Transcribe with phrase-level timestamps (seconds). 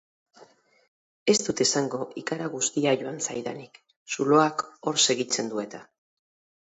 [1.33, 3.77] Ez dut esango ikara guztia joan zaidanik,
[4.15, 5.83] zuloak hor segitzen du eta.